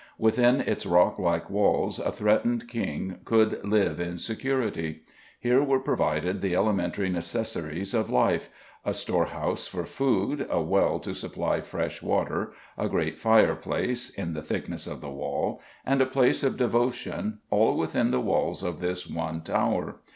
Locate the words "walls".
1.51-1.99, 18.19-18.63